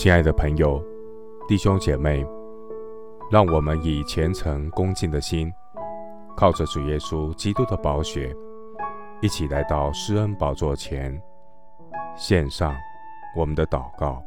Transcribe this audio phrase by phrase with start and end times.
[0.00, 0.82] 亲爱的朋友、
[1.46, 2.26] 弟兄姐妹，
[3.30, 5.52] 让我们以虔诚恭敬的心，
[6.34, 8.34] 靠着主耶稣基督的宝血，
[9.20, 11.20] 一起来到施恩宝座前，
[12.16, 12.74] 献上
[13.36, 14.24] 我们的祷告。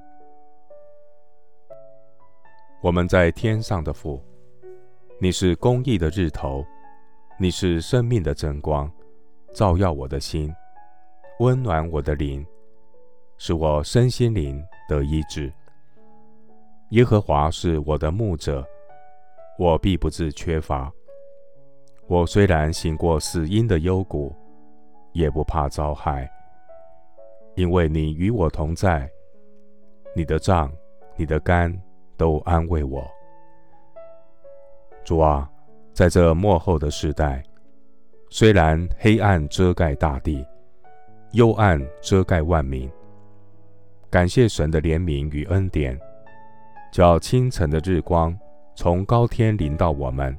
[2.80, 4.24] 我们在天上的父，
[5.20, 6.64] 你是公义的日头，
[7.40, 8.88] 你是生命的真光，
[9.56, 10.54] 照耀我的心，
[11.40, 12.46] 温暖我的灵，
[13.40, 15.52] 使我身心灵得医治。
[16.90, 18.64] 耶和华是我的牧者，
[19.58, 20.92] 我必不致缺乏。
[22.08, 24.36] 我虽然行过死荫的幽谷，
[25.14, 26.30] 也不怕遭害，
[27.56, 29.10] 因为你与我同在。
[30.16, 30.72] 你的杖、
[31.16, 31.76] 你的竿
[32.18, 33.04] 都安慰我。
[35.04, 35.50] 主啊，
[35.94, 37.44] 在这末后的时代，
[38.30, 40.46] 虽然黑暗遮盖大地，
[41.32, 42.92] 幽暗遮盖万民，
[44.12, 46.00] 感谢神的怜悯与恩典。
[46.94, 48.38] 叫清晨的日光
[48.76, 50.38] 从高天临到我们，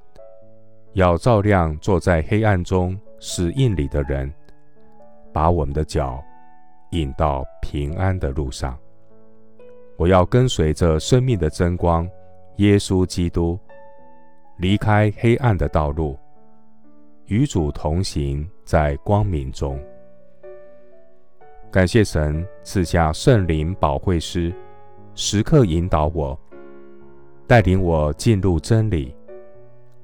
[0.92, 4.32] 要照亮坐在黑暗中死印里的人，
[5.32, 6.22] 把我们的脚
[6.92, 8.78] 引到平安的路上。
[9.96, 12.08] 我要跟随着生命的真光，
[12.58, 13.58] 耶稣基督，
[14.58, 16.16] 离开黑暗的道路，
[17.26, 19.76] 与主同行在光明中。
[21.72, 24.54] 感谢神赐下圣灵保惠师，
[25.16, 26.38] 时刻引导我。
[27.46, 29.14] 带领我进入真理，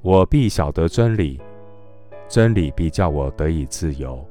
[0.03, 1.41] 我必晓得真理，
[2.29, 4.23] 真理必叫我得以自由。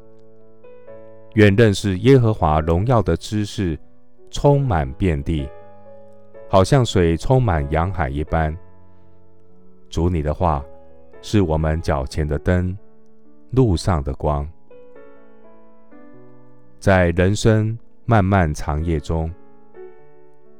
[1.33, 3.77] 愿认识耶和华荣耀的知识
[4.29, 5.47] 充满遍地，
[6.47, 8.55] 好像水充满洋海一般。
[9.89, 10.63] 主你的话
[11.21, 12.77] 是我们脚前的灯，
[13.51, 14.47] 路上的光。
[16.79, 19.31] 在人生漫漫长夜中，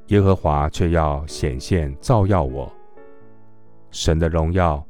[0.10, 2.72] 耶和华却要显现照耀我，
[3.92, 4.84] 神的荣耀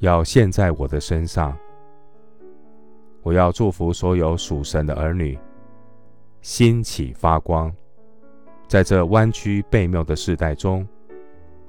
[0.00, 1.56] 要现在我的身上。
[3.22, 5.38] 我要祝福所有属神的儿女，
[6.42, 7.74] 兴起发光，
[8.68, 10.86] 在这弯曲悖谬的世代中，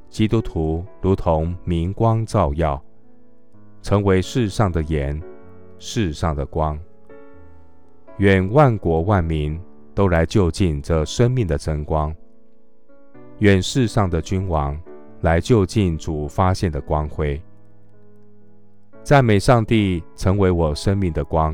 [0.10, 2.84] 基督徒如同明光照耀，
[3.82, 5.22] 成为世上的盐，
[5.80, 6.78] 世上的光。
[8.18, 9.58] 愿万国万民
[9.96, 12.14] 都来就近这生命的真光。
[13.44, 14.82] 愿世上的君王
[15.20, 17.42] 来就近主发现的光辉，
[19.04, 21.54] 赞美上帝成为我生命的光。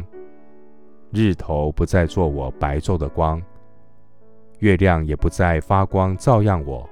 [1.09, 3.41] 日头不再做我白昼的光，
[4.59, 6.87] 月亮也不再发光照耀我。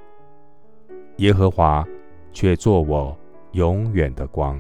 [1.18, 1.88] 耶和华
[2.34, 3.16] 却做我
[3.52, 4.60] 永远的光。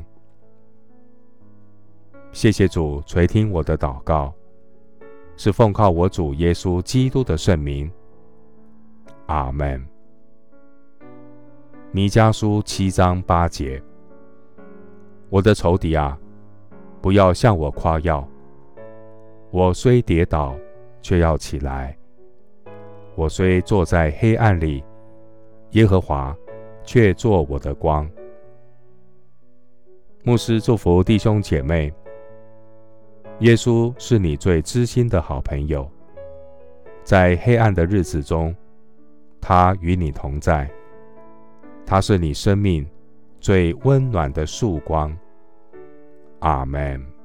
[2.32, 4.32] 谢谢主垂听我的祷告，
[5.36, 7.92] 是奉靠我主耶稣基督的圣名。
[9.26, 9.97] 阿门。
[11.94, 13.82] 弥迦书七章八节：
[15.30, 16.20] 我的仇敌啊，
[17.02, 18.28] 不要向我夸耀。
[19.52, 20.54] 我虽跌倒，
[21.02, 21.96] 却要起来；
[23.16, 24.84] 我虽坐在黑暗里，
[25.72, 26.36] 耶和华
[26.84, 28.08] 却作我的光。
[30.24, 31.92] 牧师祝福弟兄姐妹：
[33.40, 35.90] 耶稣是你最知心的好朋友，
[37.06, 38.54] 在黑暗的日子中，
[39.40, 40.70] 他与你同在。
[41.88, 42.86] 他是你生命
[43.40, 45.18] 最温暖的曙光。
[46.40, 47.17] 阿门。